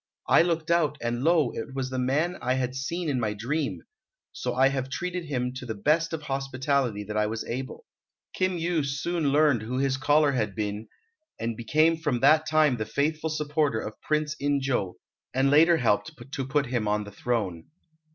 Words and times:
I 0.27 0.41
looked 0.41 0.71
out, 0.71 0.97
and 0.99 1.23
lo, 1.23 1.51
it 1.53 1.75
was 1.75 1.91
the 1.91 1.99
man 1.99 2.39
I 2.41 2.55
had 2.55 2.73
seen 2.73 3.07
in 3.07 3.19
my 3.19 3.35
dream! 3.35 3.83
so 4.31 4.55
I 4.55 4.69
have 4.69 4.89
treated 4.89 5.25
him 5.25 5.53
to 5.57 5.65
the 5.67 5.75
best 5.75 6.11
of 6.11 6.23
hospitality 6.23 7.03
that 7.03 7.15
I 7.15 7.27
was 7.27 7.45
able." 7.45 7.85
Kim 8.33 8.57
Yu 8.57 8.83
soon 8.83 9.31
learned 9.31 9.61
who 9.61 9.77
his 9.77 9.97
caller 9.97 10.31
had 10.31 10.55
been, 10.55 10.87
and 11.39 11.55
became 11.55 11.97
from 11.97 12.19
that 12.21 12.47
time 12.47 12.77
the 12.77 12.85
faithful 12.87 13.29
supporter 13.29 13.79
of 13.79 14.01
Prince 14.01 14.35
In 14.39 14.59
jo, 14.59 14.95
and 15.35 15.51
later 15.51 15.77
helped 15.77 16.13
to 16.31 16.45
put 16.47 16.65
him 16.65 16.87
on 16.87 17.03
the 17.03 17.11
throne. 17.11 17.65